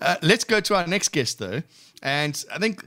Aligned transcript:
Uh, 0.00 0.16
let's 0.22 0.44
go 0.44 0.60
to 0.60 0.74
our 0.74 0.86
next 0.86 1.08
guest, 1.08 1.38
though. 1.38 1.62
And 2.02 2.44
I 2.52 2.58
think 2.58 2.84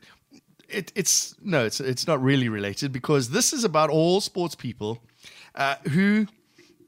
it, 0.70 0.92
it's 0.96 1.36
no, 1.42 1.66
it's 1.66 1.80
it's 1.80 2.08
not 2.08 2.22
really 2.22 2.50
related 2.50 2.92
because 2.92 3.30
this 3.30 3.54
is 3.54 3.64
about 3.64 3.90
all 3.90 4.22
sports 4.22 4.56
people 4.56 5.04
uh, 5.56 5.76
who, 5.92 6.28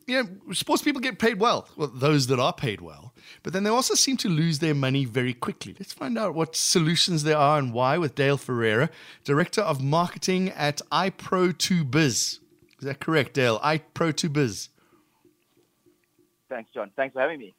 you 0.08 0.24
know, 0.24 0.54
sports 0.54 0.82
people 0.82 1.02
get 1.02 1.20
paid 1.20 1.40
well. 1.40 1.68
Well, 1.76 1.92
those 1.94 2.28
that 2.28 2.40
are 2.40 2.54
paid 2.54 2.82
well, 2.82 3.14
but 3.44 3.54
then 3.54 3.64
they 3.64 3.70
also 3.70 3.94
seem 3.94 4.18
to 4.18 4.30
lose 4.30 4.60
their 4.60 4.74
money 4.74 5.06
very 5.06 5.34
quickly. 5.34 5.76
Let's 5.78 5.94
find 5.94 6.18
out 6.18 6.34
what 6.34 6.56
solutions 6.56 7.24
there 7.24 7.38
are 7.38 7.60
and 7.60 7.74
why 7.74 7.98
with 7.98 8.16
Dale 8.16 8.38
Ferreira, 8.38 8.90
director 9.24 9.62
of 9.62 9.82
marketing 9.82 10.50
at 10.52 10.82
iPro2Biz. 10.92 12.06
Is 12.06 12.40
that 12.82 13.00
correct, 13.00 13.34
Dale? 13.34 13.60
iPro2Biz. 13.60 14.70
Thanks, 16.50 16.70
John. 16.74 16.92
Thanks 16.96 17.14
for 17.14 17.22
having 17.22 17.40
me. 17.40 17.56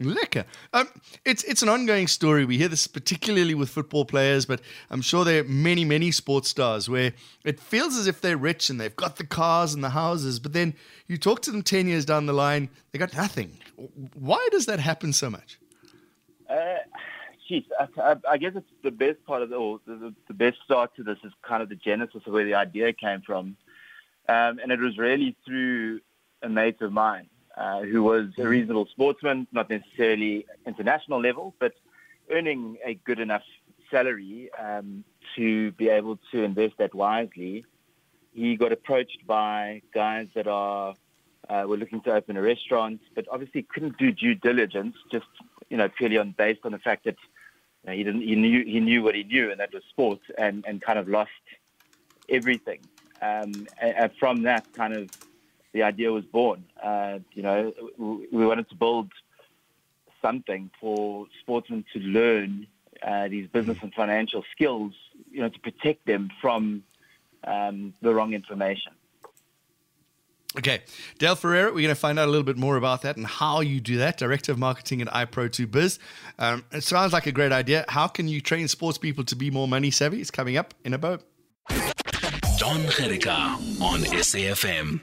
Lekker. 0.00 0.44
Um, 0.72 0.88
it's 1.24 1.42
it's 1.44 1.62
an 1.62 1.68
ongoing 1.68 2.06
story. 2.06 2.44
We 2.44 2.56
hear 2.56 2.68
this 2.68 2.86
particularly 2.86 3.54
with 3.54 3.68
football 3.68 4.04
players, 4.04 4.46
but 4.46 4.60
I'm 4.90 5.02
sure 5.02 5.24
there 5.24 5.40
are 5.40 5.44
many 5.44 5.84
many 5.84 6.12
sports 6.12 6.48
stars 6.48 6.88
where 6.88 7.12
it 7.44 7.58
feels 7.58 7.96
as 7.96 8.06
if 8.06 8.20
they're 8.20 8.36
rich 8.36 8.70
and 8.70 8.80
they've 8.80 8.94
got 8.94 9.16
the 9.16 9.26
cars 9.26 9.74
and 9.74 9.82
the 9.82 9.90
houses, 9.90 10.38
but 10.38 10.52
then 10.52 10.74
you 11.08 11.18
talk 11.18 11.42
to 11.42 11.50
them 11.50 11.62
ten 11.62 11.88
years 11.88 12.04
down 12.04 12.26
the 12.26 12.32
line, 12.32 12.70
they 12.92 12.98
got 12.98 13.14
nothing. 13.16 13.58
Why 14.14 14.46
does 14.52 14.66
that 14.66 14.78
happen 14.78 15.12
so 15.12 15.30
much? 15.30 15.58
Uh, 16.48 16.76
geez, 17.48 17.64
I, 17.78 18.16
I, 18.28 18.38
guess 18.38 18.52
it's 18.54 18.66
the 18.82 18.90
best 18.90 19.22
part 19.26 19.42
of 19.42 19.50
the, 19.50 19.56
or 19.56 19.80
the, 19.86 20.14
the 20.28 20.34
best 20.34 20.56
start 20.64 20.96
to 20.96 21.02
this 21.02 21.18
is 21.24 21.32
kind 21.42 21.62
of 21.62 21.68
the 21.68 21.74
genesis 21.74 22.22
of 22.24 22.32
where 22.32 22.44
the 22.44 22.54
idea 22.54 22.92
came 22.92 23.20
from, 23.20 23.56
um, 24.28 24.58
and 24.60 24.70
it 24.70 24.78
was 24.78 24.96
really 24.96 25.36
through 25.44 26.00
a 26.42 26.48
mate 26.48 26.80
of 26.80 26.92
mine 26.92 27.28
uh, 27.58 27.82
who 27.82 28.02
was 28.02 28.26
a 28.26 28.40
mm-hmm. 28.40 28.48
reasonable 28.48 28.86
sportsman, 28.86 29.46
not 29.52 29.68
necessarily 29.68 30.46
international 30.66 31.20
level, 31.20 31.54
but 31.58 31.74
earning 32.30 32.78
a 32.84 32.94
good 32.94 33.18
enough 33.18 33.42
salary 33.90 34.50
um, 34.58 35.02
to 35.34 35.72
be 35.72 35.88
able 35.88 36.18
to 36.30 36.44
invest 36.44 36.74
that 36.78 36.94
wisely. 36.94 37.64
He 38.32 38.56
got 38.56 38.70
approached 38.70 39.26
by 39.26 39.82
guys 39.92 40.28
that 40.34 40.46
are 40.46 40.94
uh, 41.48 41.64
were 41.66 41.76
looking 41.76 42.00
to 42.02 42.12
open 42.12 42.36
a 42.36 42.42
restaurant, 42.42 43.00
but 43.14 43.26
obviously 43.30 43.62
couldn't 43.62 43.96
do 43.98 44.12
due 44.12 44.34
diligence, 44.34 44.94
just 45.10 45.26
you 45.68 45.76
know 45.76 45.88
purely 45.88 46.18
on 46.18 46.34
based 46.38 46.60
on 46.64 46.72
the 46.72 46.78
fact 46.78 47.04
that 47.06 47.16
you 47.82 47.90
know, 47.90 47.96
he 47.96 48.04
didn't 48.04 48.22
he 48.22 48.36
knew 48.36 48.64
he 48.64 48.78
knew 48.78 49.02
what 49.02 49.16
he 49.16 49.24
knew, 49.24 49.50
and 49.50 49.58
that 49.58 49.72
was 49.72 49.82
sports, 49.90 50.22
and 50.36 50.64
and 50.68 50.80
kind 50.80 50.98
of 50.98 51.08
lost 51.08 51.30
everything. 52.28 52.80
Um, 53.20 53.66
and, 53.80 53.96
and 53.96 54.12
from 54.20 54.42
that, 54.42 54.72
kind 54.74 54.94
of 54.94 55.10
the 55.78 55.84
idea 55.84 56.10
was 56.10 56.24
born. 56.24 56.64
Uh, 56.82 57.20
you 57.34 57.42
know, 57.42 57.72
we 57.96 58.44
wanted 58.44 58.68
to 58.68 58.74
build 58.74 59.12
something 60.20 60.70
for 60.80 61.26
sportsmen 61.40 61.84
to 61.92 62.00
learn 62.00 62.66
uh, 63.00 63.28
these 63.28 63.46
business 63.46 63.78
and 63.80 63.94
financial 63.94 64.44
skills, 64.50 64.92
you 65.30 65.40
know, 65.40 65.48
to 65.48 65.60
protect 65.60 66.04
them 66.04 66.30
from 66.40 66.82
um, 67.44 67.94
the 68.02 68.12
wrong 68.12 68.32
information. 68.34 68.92
Okay, 70.56 70.82
Dale 71.18 71.36
Ferreira, 71.36 71.68
we're 71.68 71.82
going 71.82 71.88
to 71.88 71.94
find 71.94 72.18
out 72.18 72.26
a 72.26 72.30
little 72.30 72.42
bit 72.42 72.56
more 72.56 72.76
about 72.76 73.02
that 73.02 73.16
and 73.16 73.26
how 73.26 73.60
you 73.60 73.80
do 73.80 73.98
that. 73.98 74.16
Director 74.16 74.50
of 74.50 74.58
Marketing 74.58 75.00
at 75.00 75.06
iPro2Biz. 75.08 76.00
Um, 76.40 76.64
it 76.72 76.82
sounds 76.82 77.12
like 77.12 77.26
a 77.26 77.32
great 77.32 77.52
idea. 77.52 77.84
How 77.86 78.08
can 78.08 78.26
you 78.26 78.40
train 78.40 78.66
sports 78.66 78.98
people 78.98 79.22
to 79.24 79.36
be 79.36 79.52
more 79.52 79.68
money 79.68 79.92
savvy? 79.92 80.20
It's 80.20 80.32
coming 80.32 80.56
up 80.56 80.74
in 80.84 80.92
a 80.94 80.98
boat. 80.98 81.22
Don 82.58 82.80
Jerica 82.86 83.80
on 83.80 84.00
SAFM. 84.00 85.00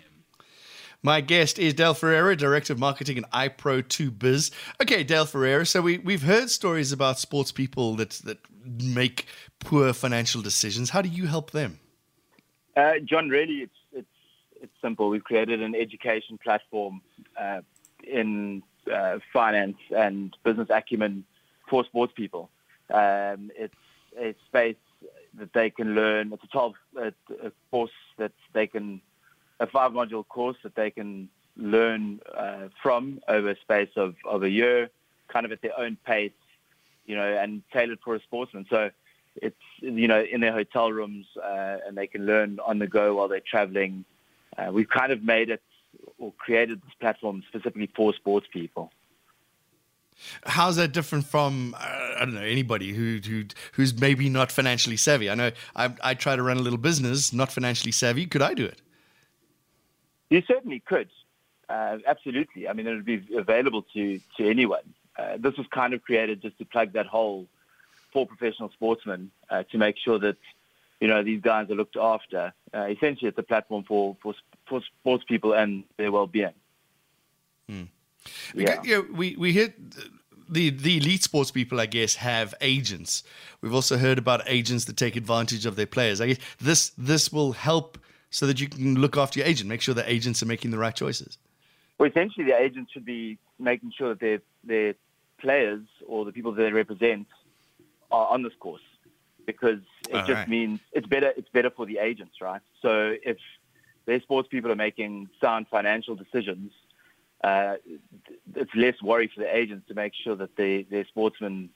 My 1.06 1.22
guest 1.22 1.60
is 1.60 1.76
Dale 1.76 1.94
Ferreira, 1.94 2.36
Director 2.36 2.74
of 2.74 2.80
Marketing 2.80 3.20
at 3.20 3.30
iPro2Biz. 3.30 4.50
Okay, 4.82 5.04
Dale 5.04 5.28
Ferreira. 5.28 5.64
So 5.64 5.80
we, 5.84 6.00
we've 6.00 6.24
heard 6.24 6.50
stories 6.50 6.92
about 6.92 7.20
sports 7.20 7.52
people 7.52 7.96
that, 7.98 8.10
that 8.26 8.40
make 8.66 9.28
poor 9.60 9.94
financial 9.94 10.42
decisions. 10.42 10.90
How 10.90 11.04
do 11.04 11.10
you 11.10 11.28
help 11.28 11.52
them? 11.52 11.80
Uh, 12.76 12.94
John, 13.04 13.30
really, 13.30 13.58
it's, 13.58 13.76
it's, 13.94 14.08
it's 14.60 14.74
simple. 14.82 15.10
We've 15.10 15.24
created 15.24 15.62
an 15.62 15.76
education 15.76 16.40
platform 16.40 17.02
uh, 17.40 17.62
in 18.04 18.64
uh, 18.92 19.20
finance 19.32 19.78
and 19.96 20.36
business 20.44 20.70
acumen 20.72 21.24
for 21.70 21.86
sports 21.86 22.14
people. 22.16 22.50
Um, 22.92 23.52
it's 23.56 23.76
a 24.20 24.34
space 24.48 24.76
that 25.36 25.54
they 25.54 25.70
can 25.70 25.94
learn. 25.94 26.34
It's 26.34 26.44
a 26.44 26.48
12 26.48 26.74
a 26.98 27.52
course 27.70 27.92
that 28.18 28.32
they 28.54 28.66
can 28.66 29.02
five 29.76 29.92
module 29.92 30.26
course 30.26 30.56
that 30.64 30.76
they 30.76 30.90
can 30.90 31.28
learn 31.58 32.22
uh, 32.34 32.70
from 32.82 33.20
over 33.28 33.50
a 33.50 33.60
space 33.60 33.90
of, 33.98 34.16
of 34.24 34.44
a 34.44 34.50
year, 34.50 34.90
kind 35.28 35.46
of 35.46 35.52
at 35.52 35.62
their 35.62 35.78
own 35.78 35.98
pace, 36.06 36.40
you 37.06 37.16
know, 37.20 37.30
and 37.42 37.62
tailored 37.74 38.00
for 38.06 38.16
a 38.16 38.22
sportsman. 38.22 38.66
So 38.70 38.90
it's, 39.36 39.66
you 39.82 40.08
know, 40.08 40.24
in 40.24 40.40
their 40.40 40.54
hotel 40.54 40.94
rooms 40.94 41.26
uh, 41.52 41.78
and 41.86 41.98
they 41.98 42.08
can 42.08 42.26
learn 42.26 42.60
on 42.66 42.80
the 42.80 42.88
go 42.88 43.16
while 43.16 43.28
they're 43.28 43.50
traveling. 43.54 44.06
Uh, 44.58 44.70
we've 44.72 44.88
kind 44.88 45.12
of 45.12 45.24
made 45.24 45.50
it 45.50 45.62
or 46.20 46.32
created 46.38 46.82
this 46.82 46.96
platform 47.02 47.44
specifically 47.50 47.90
for 47.98 48.14
sports 48.14 48.48
people. 48.52 48.94
How's 50.46 50.78
that 50.78 50.94
different 50.94 51.26
from 51.26 51.76
uh, 51.78 51.80
I 52.16 52.20
don't 52.20 52.36
know 52.36 52.42
anybody 52.42 52.94
who, 52.94 53.20
who 53.30 53.44
who's 53.74 53.94
maybe 54.00 54.30
not 54.30 54.50
financially 54.50 54.96
savvy? 54.96 55.30
I 55.30 55.36
know 55.36 55.52
I, 55.76 55.94
I 56.02 56.14
try 56.14 56.38
to 56.38 56.44
run 56.50 56.56
a 56.56 56.62
little 56.62 56.80
business, 56.80 57.34
not 57.34 57.52
financially 57.52 57.92
savvy. 57.92 58.26
Could 58.26 58.42
I 58.42 58.54
do 58.54 58.64
it? 58.64 58.80
You 60.36 60.44
certainly 60.46 60.82
could. 60.82 61.08
Uh, 61.70 62.00
absolutely. 62.06 62.68
I 62.68 62.74
mean, 62.74 62.88
it 62.88 62.94
would 62.94 63.06
be 63.06 63.26
available 63.38 63.84
to, 63.94 64.20
to 64.36 64.50
anyone. 64.50 64.94
Uh, 65.18 65.38
this 65.38 65.56
was 65.56 65.66
kind 65.68 65.94
of 65.94 66.04
created 66.04 66.42
just 66.42 66.58
to 66.58 66.66
plug 66.66 66.92
that 66.92 67.06
hole 67.06 67.48
for 68.12 68.28
professional 68.28 68.70
sportsmen 68.70 69.32
uh, 69.50 69.64
to 69.72 69.78
make 69.78 69.98
sure 69.98 70.20
that, 70.20 70.36
you 71.00 71.08
know, 71.08 71.24
these 71.24 71.40
guys 71.40 71.70
are 71.70 71.76
looked 71.76 71.96
after. 71.96 72.52
Uh, 72.74 72.88
essentially, 72.96 73.30
it's 73.30 73.38
a 73.38 73.44
platform 73.44 73.86
for, 73.86 74.18
for, 74.22 74.34
for 74.66 74.82
sports 74.82 75.24
people 75.24 75.54
and 75.54 75.86
their 75.96 76.12
well-being. 76.12 76.58
Hmm. 77.70 77.84
Yeah. 78.54 79.04
We, 79.14 79.38
we 79.38 79.54
hear 79.54 79.74
the, 80.50 80.70
the 80.70 80.98
elite 80.98 81.24
sports 81.24 81.50
people, 81.50 81.80
I 81.80 81.86
guess, 81.86 82.16
have 82.16 82.54
agents. 82.60 83.24
We've 83.62 83.74
also 83.74 83.96
heard 83.96 84.18
about 84.18 84.42
agents 84.48 84.84
that 84.86 84.98
take 84.98 85.16
advantage 85.16 85.66
of 85.66 85.78
their 85.78 85.88
players. 85.88 86.20
I 86.20 86.28
guess 86.28 86.40
this, 86.60 86.90
this 86.98 87.32
will 87.32 87.54
help– 87.54 87.98
so 88.36 88.46
that 88.46 88.60
you 88.60 88.68
can 88.68 88.96
look 88.96 89.16
after 89.16 89.40
your 89.40 89.48
agent, 89.48 89.70
make 89.70 89.80
sure 89.80 89.94
the 89.96 90.12
agents 90.12 90.44
are 90.44 90.46
making 90.46 90.70
the 90.70 90.78
right 90.78 90.94
choices? 90.94 91.38
Well, 91.98 92.10
essentially, 92.10 92.46
the 92.46 92.62
agents 92.62 92.92
should 92.92 93.06
be 93.06 93.38
making 93.58 93.94
sure 93.98 94.10
that 94.10 94.20
their 94.20 94.40
their 94.66 94.96
players 95.38 95.86
or 96.06 96.26
the 96.26 96.34
people 96.34 96.52
that 96.52 96.62
they 96.62 96.74
represent 96.74 97.28
are 98.12 98.28
on 98.28 98.44
this 98.44 98.52
course, 98.60 98.88
because 99.46 99.80
it 100.10 100.16
All 100.16 100.28
just 100.28 100.32
right. 100.32 100.50
means 100.50 100.82
it's 100.92 101.08
better. 101.08 101.32
It's 101.38 101.48
better 101.48 101.70
for 101.70 101.86
the 101.86 102.00
agents, 102.00 102.42
right? 102.42 102.60
So 102.82 103.16
if 103.24 103.38
their 104.06 104.20
sports 104.20 104.50
people 104.50 104.70
are 104.70 104.82
making 104.88 105.30
sound 105.40 105.68
financial 105.70 106.16
decisions, 106.16 106.74
uh, 107.42 107.76
it's 108.54 108.76
less 108.76 109.02
worry 109.02 109.32
for 109.34 109.40
the 109.40 109.56
agents 109.56 109.88
to 109.88 109.94
make 109.94 110.14
sure 110.14 110.36
that 110.36 110.58
they, 110.58 110.84
their 110.84 111.06
sportsmen 111.06 111.70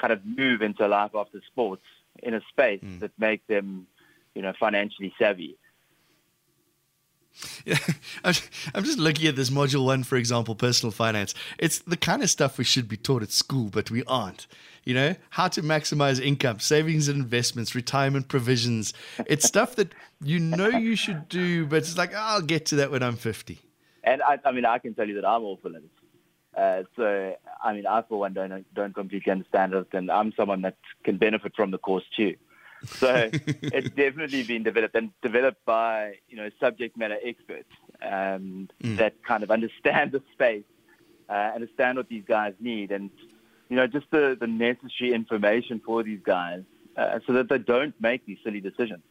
kind 0.00 0.14
of 0.14 0.24
move 0.24 0.62
into 0.62 0.88
life 0.88 1.14
after 1.14 1.42
sports 1.46 1.84
in 2.22 2.32
a 2.32 2.40
space 2.48 2.82
mm. 2.82 3.00
that 3.00 3.12
make 3.18 3.46
them, 3.48 3.86
you 4.34 4.40
know, 4.40 4.54
financially 4.58 5.12
savvy. 5.18 5.58
Yeah, 7.64 7.78
I'm 8.24 8.84
just 8.84 8.98
looking 8.98 9.26
at 9.26 9.36
this 9.36 9.50
module 9.50 9.84
one, 9.84 10.04
for 10.04 10.16
example, 10.16 10.54
personal 10.54 10.92
finance. 10.92 11.34
It's 11.58 11.80
the 11.80 11.96
kind 11.96 12.22
of 12.22 12.30
stuff 12.30 12.58
we 12.58 12.64
should 12.64 12.88
be 12.88 12.96
taught 12.96 13.22
at 13.22 13.30
school, 13.30 13.68
but 13.70 13.90
we 13.90 14.04
aren't. 14.04 14.46
You 14.84 14.94
know, 14.94 15.16
how 15.30 15.48
to 15.48 15.62
maximize 15.62 16.20
income, 16.20 16.60
savings 16.60 17.08
and 17.08 17.20
investments, 17.20 17.74
retirement 17.74 18.28
provisions. 18.28 18.94
It's 19.26 19.44
stuff 19.54 19.74
that 19.76 19.92
you 20.22 20.38
know 20.38 20.68
you 20.68 20.94
should 20.94 21.28
do, 21.28 21.66
but 21.66 21.78
it's 21.78 21.98
like, 21.98 22.12
oh, 22.14 22.18
I'll 22.18 22.40
get 22.40 22.66
to 22.66 22.76
that 22.76 22.92
when 22.92 23.02
I'm 23.02 23.16
50. 23.16 23.58
And 24.04 24.22
I, 24.22 24.38
I 24.44 24.52
mean, 24.52 24.64
I 24.64 24.78
can 24.78 24.94
tell 24.94 25.08
you 25.08 25.14
that 25.20 25.26
I'm 25.26 25.42
awful 25.42 25.74
at 25.74 25.82
it. 25.82 25.90
Uh, 26.56 26.84
so, 26.94 27.34
I 27.62 27.72
mean, 27.74 27.86
I 27.86 28.02
for 28.02 28.20
one 28.20 28.32
don't 28.32 28.64
don't 28.74 28.94
completely 28.94 29.30
understand 29.30 29.74
it, 29.74 29.88
and 29.92 30.10
I'm 30.10 30.32
someone 30.36 30.62
that 30.62 30.76
can 31.04 31.18
benefit 31.18 31.52
from 31.54 31.70
the 31.70 31.78
course 31.78 32.04
too. 32.16 32.36
So 32.98 33.30
it's 33.32 33.90
definitely 33.90 34.42
been 34.42 34.62
developed 34.62 34.94
and 34.94 35.10
developed 35.22 35.64
by 35.64 36.18
you 36.28 36.36
know 36.36 36.50
subject 36.60 36.96
matter 36.96 37.18
experts 37.22 37.70
um, 38.02 38.68
mm. 38.82 38.96
that 38.96 39.22
kind 39.22 39.42
of 39.42 39.50
understand 39.50 40.12
the 40.16 40.22
space, 40.32 40.64
uh, 41.28 41.52
understand 41.54 41.98
what 41.98 42.08
these 42.08 42.24
guys 42.26 42.54
need, 42.60 42.92
and 42.92 43.10
you 43.68 43.76
know 43.76 43.86
just 43.86 44.06
the, 44.10 44.36
the 44.38 44.46
necessary 44.46 45.12
information 45.12 45.80
for 45.84 46.02
these 46.02 46.20
guys 46.24 46.62
uh, 46.96 47.18
so 47.26 47.32
that 47.32 47.48
they 47.48 47.58
don't 47.58 47.94
make 48.00 48.24
these 48.26 48.38
silly 48.44 48.60
decisions. 48.60 49.02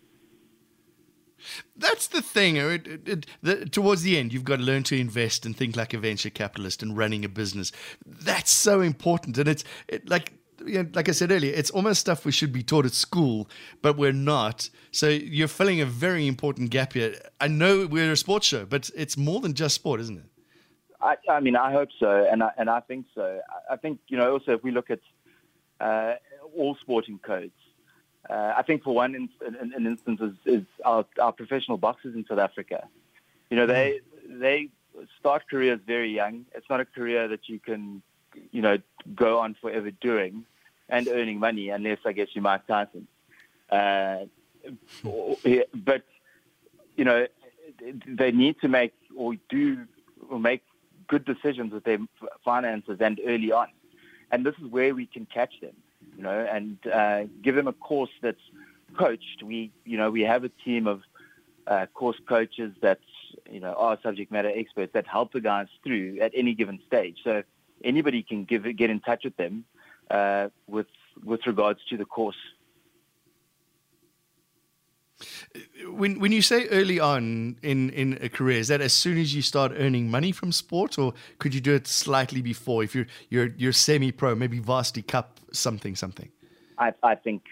That's 1.75 2.07
the 2.07 2.21
thing. 2.21 2.55
It, 2.55 2.87
it, 2.87 3.07
it, 3.07 3.25
the, 3.41 3.65
towards 3.65 4.03
the 4.03 4.17
end, 4.17 4.33
you've 4.33 4.45
got 4.45 4.57
to 4.57 4.63
learn 4.63 4.83
to 4.83 4.97
invest 4.97 5.45
and 5.45 5.55
think 5.55 5.75
like 5.75 5.93
a 5.93 5.97
venture 5.97 6.29
capitalist 6.29 6.81
and 6.81 6.97
running 6.97 7.25
a 7.25 7.29
business. 7.29 7.71
That's 8.05 8.51
so 8.51 8.81
important, 8.81 9.37
and 9.37 9.47
it's 9.47 9.63
like 10.05 10.33
you 10.65 10.83
know, 10.83 10.89
like 10.93 11.09
I 11.09 11.11
said 11.11 11.31
earlier, 11.31 11.53
it's 11.53 11.69
almost 11.71 11.99
stuff 11.99 12.25
we 12.25 12.31
should 12.31 12.51
be 12.51 12.63
taught 12.63 12.85
at 12.85 12.93
school, 12.93 13.49
but 13.81 13.97
we're 13.97 14.11
not. 14.11 14.69
So 14.91 15.07
you're 15.07 15.47
filling 15.47 15.81
a 15.81 15.85
very 15.85 16.27
important 16.27 16.69
gap 16.69 16.93
here. 16.93 17.15
I 17.39 17.47
know 17.47 17.87
we're 17.87 18.11
a 18.11 18.17
sports 18.17 18.47
show, 18.47 18.65
but 18.65 18.89
it's 18.95 19.17
more 19.17 19.39
than 19.39 19.53
just 19.53 19.75
sport, 19.75 19.99
isn't 20.01 20.17
it? 20.17 20.25
I, 21.01 21.15
I 21.29 21.39
mean, 21.39 21.55
I 21.55 21.71
hope 21.71 21.89
so, 21.99 22.27
and 22.31 22.41
I, 22.41 22.51
and 22.57 22.69
I 22.69 22.79
think 22.79 23.05
so. 23.13 23.39
I 23.69 23.75
think 23.75 23.99
you 24.07 24.17
know 24.17 24.33
also 24.33 24.53
if 24.53 24.63
we 24.63 24.71
look 24.71 24.89
at 24.89 24.99
uh, 25.79 26.13
all 26.55 26.75
sporting 26.81 27.19
codes. 27.19 27.51
Uh, 28.29 28.53
I 28.57 28.63
think 28.63 28.83
for 28.83 28.95
one 28.95 29.13
in, 29.13 29.29
in, 29.45 29.73
in 29.73 29.85
instance 29.85 30.19
is, 30.19 30.33
is 30.45 30.65
our, 30.83 31.05
our, 31.21 31.31
professional 31.31 31.77
boxers 31.77 32.15
in 32.15 32.25
South 32.27 32.39
Africa. 32.39 32.87
You 33.51 33.57
know, 33.57 33.67
they 33.67 33.99
they 34.27 34.69
start 35.19 35.43
careers 35.47 35.79
very 35.85 36.11
young. 36.11 36.45
It's 36.55 36.65
not 36.67 36.79
a 36.79 36.85
career 36.85 37.27
that 37.27 37.47
you 37.47 37.59
can, 37.59 38.01
you 38.51 38.63
know, 38.63 38.77
go 39.13 39.39
on 39.39 39.55
forever 39.61 39.91
doing 39.91 40.45
and 40.89 41.07
earning 41.07 41.39
money, 41.39 41.69
unless 41.69 41.99
I 42.05 42.11
guess 42.11 42.29
you 42.33 42.41
Mike 42.41 42.67
Tyson. 42.67 43.07
Uh, 43.69 44.25
but 45.73 46.03
you 46.95 47.05
know, 47.05 47.27
they 48.07 48.31
need 48.31 48.59
to 48.61 48.67
make 48.67 48.93
or 49.15 49.35
do 49.49 49.85
or 50.29 50.39
make 50.39 50.63
good 51.07 51.25
decisions 51.25 51.71
with 51.73 51.83
their 51.83 51.99
finances 52.43 52.97
and 52.99 53.19
early 53.25 53.51
on, 53.51 53.67
and 54.31 54.45
this 54.45 54.55
is 54.61 54.65
where 54.67 54.95
we 54.95 55.05
can 55.05 55.25
catch 55.25 55.59
them 55.61 55.75
you 56.15 56.23
know, 56.23 56.47
and 56.51 56.77
uh, 56.87 57.23
give 57.41 57.55
them 57.55 57.67
a 57.67 57.73
course 57.73 58.09
that's 58.21 58.41
coached. 58.97 59.43
We, 59.43 59.71
you 59.83 59.97
know, 59.97 60.11
we 60.11 60.21
have 60.21 60.43
a 60.43 60.49
team 60.49 60.87
of 60.87 61.01
uh, 61.67 61.85
course 61.93 62.17
coaches 62.27 62.73
that, 62.81 62.99
you 63.49 63.59
know, 63.59 63.73
are 63.73 63.97
subject 64.01 64.31
matter 64.31 64.51
experts 64.53 64.93
that 64.93 65.07
help 65.07 65.33
the 65.33 65.41
guys 65.41 65.67
through 65.83 66.19
at 66.21 66.31
any 66.33 66.53
given 66.53 66.79
stage. 66.87 67.17
So 67.23 67.43
anybody 67.83 68.23
can 68.23 68.45
give 68.45 68.63
get 68.75 68.89
in 68.89 68.99
touch 68.99 69.23
with 69.23 69.35
them 69.37 69.65
uh, 70.09 70.49
with 70.67 70.87
with 71.23 71.41
regards 71.45 71.79
to 71.89 71.97
the 71.97 72.05
course 72.05 72.35
when 75.87 76.19
when 76.19 76.31
you 76.31 76.41
say 76.41 76.67
early 76.67 76.99
on 76.99 77.57
in 77.61 77.89
in 77.91 78.17
a 78.21 78.29
career, 78.29 78.59
is 78.59 78.67
that 78.67 78.81
as 78.81 78.93
soon 78.93 79.17
as 79.17 79.33
you 79.33 79.41
start 79.41 79.71
earning 79.75 80.09
money 80.09 80.31
from 80.31 80.51
sport, 80.51 80.97
or 80.97 81.13
could 81.39 81.53
you 81.53 81.61
do 81.61 81.73
it 81.73 81.87
slightly 81.87 82.41
before? 82.41 82.83
If 82.83 82.95
you're 82.95 83.07
you're 83.29 83.49
you're 83.57 83.73
semi 83.73 84.11
pro, 84.11 84.35
maybe 84.35 84.59
varsity 84.59 85.01
cup, 85.01 85.39
something 85.51 85.95
something. 85.95 86.29
I 86.77 86.93
I 87.01 87.15
think 87.15 87.43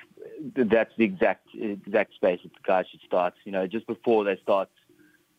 that's 0.56 0.92
the 0.98 1.06
exact 1.06 1.48
exact 1.56 2.16
space 2.16 2.40
that 2.44 2.54
the 2.54 2.60
guys 2.64 2.86
should 2.92 3.02
start. 3.02 3.34
You 3.46 3.52
know, 3.54 3.68
just 3.68 3.88
before 3.88 4.24
they 4.24 4.38
start 4.38 4.70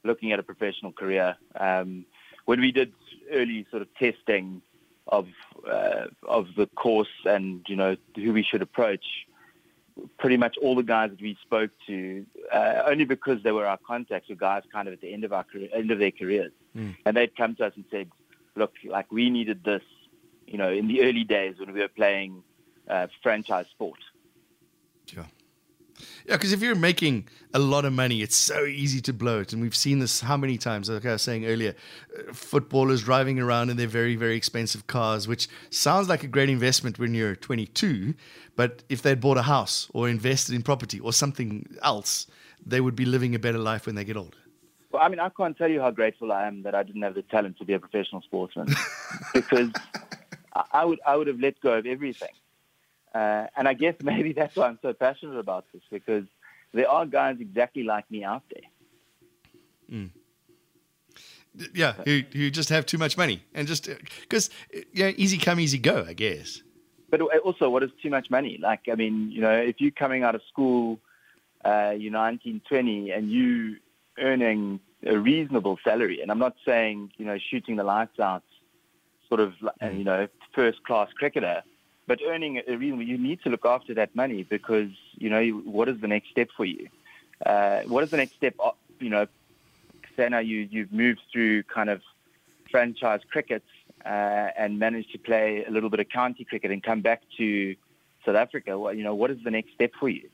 looking 0.03 0.33
at 0.33 0.39
a 0.39 0.43
professional 0.43 0.93
career. 0.93 1.37
Um, 1.59 2.07
when 2.45 2.61
we 2.61 2.73
did 2.73 2.93
early 3.33 3.67
sort 3.71 3.81
of 3.81 3.89
testing 3.95 4.61
of 5.07 5.29
uh, 5.71 6.07
of 6.27 6.49
the 6.57 6.67
course 6.67 7.09
and 7.25 7.65
you 7.69 7.77
know 7.77 7.97
who 8.17 8.33
we 8.33 8.43
should 8.43 8.63
approach 8.63 9.05
pretty 10.19 10.37
much 10.37 10.57
all 10.61 10.75
the 10.75 10.83
guys 10.83 11.11
that 11.11 11.21
we 11.21 11.37
spoke 11.43 11.71
to, 11.87 12.27
uh, 12.53 12.83
only 12.87 13.05
because 13.05 13.43
they 13.43 13.53
were 13.53 13.67
our 13.67 13.79
contacts, 13.79 14.29
were 14.29 14.35
guys 14.35 14.63
kind 14.73 14.89
of 14.89 14.95
at 14.95 15.01
the 15.01 15.13
end 15.13 15.25
of 15.25 15.33
our 15.33 15.45
career, 15.45 15.69
end 15.73 15.91
of 15.91 15.99
their 15.99 16.11
careers, 16.11 16.53
mm. 16.77 16.97
and 17.05 17.17
they'd 17.17 17.37
come 17.37 17.55
to 17.57 17.67
us 17.67 17.73
and 17.77 17.85
said, 17.91 18.11
"Look, 18.57 18.73
like 18.85 19.11
we 19.13 19.31
needed 19.31 19.63
this, 19.65 19.83
you 20.47 20.59
know, 20.59 20.71
in 20.71 20.89
the 20.89 21.03
early 21.03 21.25
days 21.25 21.59
when 21.59 21.73
we 21.73 21.81
were 21.81 21.89
playing 21.89 22.43
uh, 22.89 23.07
franchise 23.23 23.67
sport." 23.71 24.01
Sure. 25.07 25.27
Yeah, 26.27 26.37
because 26.37 26.53
if 26.53 26.63
you're 26.63 26.75
making 26.75 27.29
a 27.53 27.59
lot 27.59 27.85
of 27.85 27.93
money, 27.93 28.23
it's 28.23 28.37
so 28.37 28.65
easy 28.65 29.01
to 29.03 29.13
blow 29.13 29.41
it. 29.41 29.53
And 29.53 29.61
we've 29.63 29.77
seen 29.77 29.99
this 29.99 30.21
how 30.21 30.37
many 30.37 30.59
times? 30.59 30.89
Like 30.89 31.05
I 31.07 31.13
was 31.13 31.23
saying 31.23 31.47
earlier, 31.47 31.75
uh, 32.17 32.33
footballers 32.33 33.03
driving 33.03 33.39
around 33.39 33.71
in 33.71 33.77
their 33.77 33.87
very, 33.87 34.17
very 34.17 34.37
expensive 34.37 34.87
cars, 34.87 35.29
which 35.29 35.49
sounds 35.71 36.09
like 36.09 36.25
a 36.25 36.27
great 36.27 36.49
investment 36.49 36.99
when 36.99 37.15
you're 37.15 37.37
22. 37.37 38.15
But 38.57 38.83
if 38.89 39.03
they'd 39.03 39.21
bought 39.21 39.37
a 39.37 39.43
house 39.43 39.91
or 39.93 40.09
invested 40.09 40.55
in 40.55 40.63
property 40.63 41.01
or 41.01 41.13
something 41.13 41.77
else, 41.83 42.27
they 42.65 42.81
would 42.81 42.97
be 42.97 43.05
living 43.05 43.35
a 43.35 43.39
better 43.39 43.59
life 43.59 43.87
when 43.87 43.95
they 43.95 44.05
get 44.05 44.17
older. 44.17 44.39
Well, 44.91 45.03
I 45.03 45.09
mean, 45.09 45.19
I 45.19 45.29
can't 45.29 45.57
tell 45.59 45.69
you 45.69 45.81
how 45.81 45.91
grateful 45.91 46.33
I 46.33 46.47
am 46.47 46.63
that 46.63 46.75
I 46.75 46.85
didn't 46.85 47.03
have 47.03 47.15
the 47.15 47.23
talent 47.23 47.59
to 47.59 47.65
be 47.65 47.73
a 47.73 47.81
professional 47.81 48.23
sportsman 48.23 48.69
because 49.35 49.71
I 50.73 50.85
would, 50.85 51.01
I 51.05 51.17
would 51.17 51.27
have 51.27 51.41
let 51.41 51.61
go 51.61 51.73
of 51.73 51.87
everything. 51.87 52.29
Uh, 53.15 53.47
and 53.57 53.69
I 53.69 53.75
guess 53.75 53.95
maybe 54.03 54.33
that's 54.33 54.57
why 54.57 54.67
I'm 54.67 54.79
so 54.83 54.93
passionate 54.93 55.39
about 55.39 55.65
this 55.73 55.83
because 55.91 56.25
there 56.73 56.89
are 56.89 57.07
guys 57.07 57.37
exactly 57.41 57.85
like 57.85 58.11
me 58.11 58.25
out 58.25 58.43
there. 58.53 59.99
Mm. 59.99 60.11
Yeah, 61.73 61.93
who, 62.05 62.23
who 62.33 62.51
just 62.51 62.69
have 62.71 62.85
too 62.85 62.99
much 62.99 63.17
money 63.17 63.45
and 63.55 63.69
just 63.69 63.89
because 64.21 64.51
uh, 64.77 64.81
yeah, 64.93 65.13
easy 65.17 65.39
come, 65.39 65.61
easy 65.61 65.79
go, 65.79 66.05
I 66.07 66.13
guess. 66.13 66.63
But 67.11 67.21
also, 67.21 67.71
what 67.71 67.85
is 67.85 67.91
too 68.03 68.11
much 68.11 68.29
money? 68.29 68.59
Like, 68.61 68.89
I 68.91 68.97
mean, 68.97 69.31
you 69.31 69.41
know, 69.41 69.53
if 69.53 69.77
you're 69.79 69.93
coming 69.93 70.25
out 70.25 70.35
of 70.35 70.43
school, 70.49 70.99
uh, 71.65 71.95
you're 71.97 72.11
19, 72.11 72.63
20, 72.69 73.13
and 73.13 73.31
you 73.31 73.77
earning 74.19 74.81
a 75.07 75.17
reasonable 75.17 75.79
salary, 75.85 76.21
and 76.21 76.31
I'm 76.33 76.41
not 76.41 76.57
saying 76.67 77.13
you 77.17 77.25
know 77.25 77.39
shooting 77.39 77.77
the 77.77 77.85
lights 77.85 78.19
out, 78.19 78.43
sort 79.29 79.41
of 79.41 79.53
mm. 79.81 79.99
you 79.99 80.03
know 80.03 80.27
first 80.55 80.83
class 80.85 81.09
cricketer 81.17 81.63
but 82.07 82.21
earning 82.25 82.61
a 82.67 82.77
reason, 82.77 83.01
you 83.01 83.19
need 83.19 83.43
to 83.43 83.49
look 83.49 83.65
after 83.65 83.95
that 83.95 84.15
money 84.15 84.43
because 84.43 84.91
you 85.17 85.31
know 85.31 85.43
what 85.65 85.89
is 85.89 86.01
the 86.01 86.09
next 86.09 86.31
step 86.31 86.49
for 86.57 86.65
you? 86.65 86.89
Uh, 87.45 87.83
what 87.83 88.05
is 88.05 88.11
the 88.11 88.17
next 88.17 88.35
step? 88.35 88.55
Uh, 88.63 88.73
you 89.01 89.11
know, 89.11 89.27
say 90.17 90.29
now 90.29 90.39
you 90.39 90.69
you've 90.71 90.93
moved 90.93 91.21
through 91.33 91.63
kind 91.65 91.91
of 91.91 92.03
franchise 92.71 93.21
cricket 93.31 93.63
uh, 94.05 94.51
and 94.57 94.79
managed 94.79 95.13
to 95.13 95.19
play 95.19 95.65
a 95.65 95.71
little 95.71 95.91
bit 95.91 96.01
of 96.01 96.09
county 96.09 96.45
cricket 96.45 96.71
and 96.71 96.83
come 96.83 97.01
back 97.01 97.23
to 97.39 97.75
South 98.27 98.37
Africa. 98.37 98.79
Well, 98.79 98.93
you 98.93 99.05
know, 99.05 99.15
what 99.15 99.31
is 99.31 99.39
the 99.45 99.51
next 99.51 99.75
step 99.75 99.93
for 99.99 100.09
you? 100.09 100.29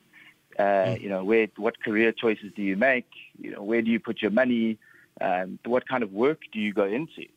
Uh, 0.59 0.63
mm. 0.63 1.01
You 1.01 1.09
know, 1.09 1.23
where 1.23 1.47
what 1.55 1.81
career 1.81 2.11
choices 2.11 2.51
do 2.55 2.61
you 2.61 2.75
make? 2.75 3.07
You 3.37 3.51
know, 3.51 3.63
where 3.63 3.81
do 3.81 3.89
you 3.89 3.99
put 3.99 4.21
your 4.21 4.31
money? 4.31 4.77
Um, 5.19 5.59
what 5.65 5.87
kind 5.87 6.03
of 6.03 6.11
work 6.11 6.39
do 6.51 6.59
you 6.59 6.73
go 6.73 6.85
into? 6.85 7.27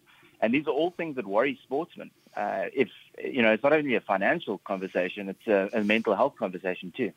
And 0.41 0.53
these 0.53 0.67
are 0.67 0.71
all 0.71 0.91
things 0.91 1.17
that 1.17 1.27
worry 1.27 1.59
sportsmen 1.63 2.11
uh, 2.37 2.65
if 2.73 2.89
you 3.23 3.43
know, 3.43 3.53
it's 3.53 3.63
not 3.63 3.73
only 3.73 3.95
a 3.95 4.01
financial 4.01 4.59
conversation; 4.59 5.29
it's 5.29 5.47
a, 5.47 5.79
a 5.79 5.85
mental 5.85 6.15
health 6.15 6.35
conversation 6.39 6.93
too. 6.97 7.13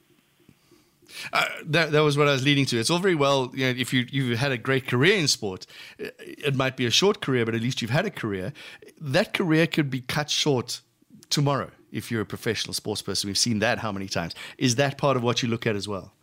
Uh, 1.31 1.45
that, 1.65 1.91
that 1.91 2.01
was 2.01 2.17
what 2.17 2.27
I 2.27 2.33
was 2.33 2.43
leading 2.43 2.65
to. 2.65 2.77
It's 2.77 2.89
all 2.89 2.99
very 2.99 3.15
well, 3.15 3.51
you 3.53 3.65
know, 3.65 3.79
if 3.79 3.93
you 3.93 4.05
you've 4.11 4.37
had 4.39 4.51
a 4.51 4.57
great 4.57 4.87
career 4.87 5.15
in 5.15 5.27
sport, 5.27 5.65
it 5.97 6.55
might 6.55 6.75
be 6.75 6.85
a 6.85 6.91
short 6.91 7.21
career, 7.21 7.45
but 7.45 7.55
at 7.55 7.61
least 7.61 7.81
you've 7.81 7.91
had 7.91 8.05
a 8.05 8.09
career. 8.09 8.53
That 8.99 9.33
career 9.33 9.67
could 9.67 9.89
be 9.89 10.01
cut 10.01 10.29
short 10.29 10.81
tomorrow 11.29 11.71
if 11.91 12.11
you're 12.11 12.21
a 12.21 12.25
professional 12.25 12.73
sports 12.73 13.01
person. 13.01 13.27
We've 13.29 13.37
seen 13.37 13.59
that 13.59 13.79
how 13.79 13.91
many 13.91 14.07
times. 14.07 14.35
Is 14.57 14.75
that 14.75 14.97
part 14.97 15.17
of 15.17 15.23
what 15.23 15.41
you 15.41 15.49
look 15.49 15.65
at 15.65 15.75
as 15.75 15.87
well? 15.87 16.13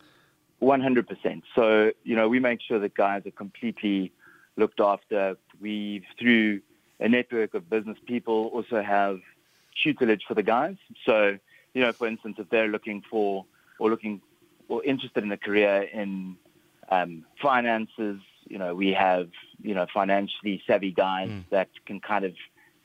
One 0.59 0.81
hundred 0.81 1.07
percent. 1.07 1.43
So 1.55 1.91
you 2.03 2.15
know, 2.15 2.29
we 2.29 2.39
make 2.39 2.59
sure 2.61 2.79
that 2.79 2.95
guys 2.95 3.25
are 3.25 3.31
completely 3.31 4.11
looked 4.55 4.79
after. 4.79 5.37
We 5.59 6.05
through 6.19 6.61
a 6.99 7.09
network 7.09 7.53
of 7.53 7.69
business 7.69 7.97
people 8.05 8.49
also 8.53 8.81
have 8.81 9.19
tutelage 9.75 10.23
for 10.27 10.33
the 10.33 10.43
guys. 10.43 10.77
So, 11.05 11.37
you 11.73 11.81
know, 11.81 11.91
for 11.91 12.07
instance, 12.07 12.37
if 12.39 12.49
they're 12.49 12.67
looking 12.67 13.03
for 13.09 13.45
or 13.79 13.89
looking 13.89 14.21
or 14.67 14.83
interested 14.83 15.23
in 15.23 15.31
a 15.31 15.37
career 15.37 15.83
in 15.83 16.37
um, 16.89 17.25
finances, 17.41 18.19
you 18.47 18.57
know, 18.57 18.75
we 18.75 18.91
have, 18.93 19.29
you 19.61 19.73
know, 19.73 19.85
financially 19.93 20.61
savvy 20.65 20.91
guys 20.91 21.29
mm. 21.29 21.43
that 21.49 21.69
can 21.85 21.99
kind 21.99 22.25
of 22.25 22.33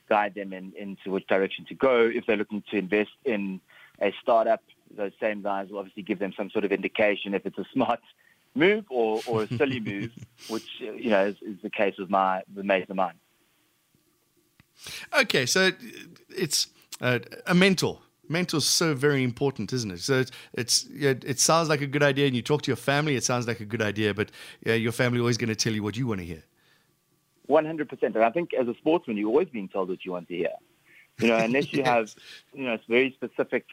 guide 0.08 0.34
them 0.34 0.52
in, 0.52 0.72
into 0.76 1.10
which 1.10 1.26
direction 1.26 1.64
to 1.66 1.74
go. 1.74 2.10
If 2.12 2.26
they're 2.26 2.36
looking 2.36 2.62
to 2.70 2.76
invest 2.76 3.10
in 3.24 3.60
a 4.00 4.12
startup, 4.22 4.62
those 4.96 5.12
same 5.20 5.42
guys 5.42 5.68
will 5.70 5.78
obviously 5.78 6.02
give 6.02 6.18
them 6.18 6.32
some 6.36 6.50
sort 6.50 6.64
of 6.64 6.72
indication 6.72 7.34
if 7.34 7.46
it's 7.46 7.58
a 7.58 7.66
smart 7.72 8.00
move 8.54 8.84
or, 8.90 9.20
or 9.26 9.44
a 9.44 9.46
silly 9.46 9.78
move, 9.78 10.10
which, 10.48 10.66
you 10.80 11.10
know, 11.10 11.26
is, 11.26 11.36
is 11.42 11.56
the 11.62 11.70
case 11.70 11.94
with 11.98 12.10
my, 12.10 12.42
the 12.52 12.64
mates 12.64 12.90
of 12.90 12.96
mine. 12.96 13.14
Okay, 15.18 15.46
so 15.46 15.70
it's 16.28 16.68
uh, 17.00 17.18
a 17.46 17.54
mentor. 17.54 17.98
Mentor's 18.28 18.66
so 18.66 18.94
very 18.94 19.24
important, 19.24 19.72
isn't 19.72 19.90
it? 19.90 20.00
So 20.00 20.20
it's, 20.20 20.30
it's 20.54 20.84
it 20.92 21.40
sounds 21.40 21.68
like 21.68 21.80
a 21.80 21.86
good 21.86 22.02
idea, 22.02 22.26
and 22.26 22.36
you 22.36 22.42
talk 22.42 22.62
to 22.62 22.68
your 22.68 22.76
family, 22.76 23.16
it 23.16 23.24
sounds 23.24 23.48
like 23.48 23.60
a 23.60 23.64
good 23.64 23.82
idea, 23.82 24.14
but 24.14 24.30
yeah, 24.64 24.74
your 24.74 24.92
family 24.92 25.18
always 25.18 25.36
going 25.36 25.48
to 25.48 25.56
tell 25.56 25.72
you 25.72 25.82
what 25.82 25.96
you 25.96 26.06
want 26.06 26.20
to 26.20 26.26
hear. 26.26 26.44
One 27.46 27.64
hundred 27.64 27.88
percent, 27.88 28.14
and 28.14 28.24
I 28.24 28.30
think 28.30 28.54
as 28.54 28.68
a 28.68 28.74
sportsman, 28.74 29.16
you're 29.16 29.28
always 29.28 29.48
being 29.48 29.68
told 29.68 29.88
what 29.88 30.04
you 30.04 30.12
want 30.12 30.28
to 30.28 30.36
hear. 30.36 30.52
You 31.18 31.26
know, 31.26 31.36
unless 31.36 31.72
you 31.72 31.78
yes. 31.84 31.88
have 31.88 32.14
you 32.54 32.64
know 32.64 32.74
a 32.74 32.80
very 32.88 33.10
specific 33.12 33.66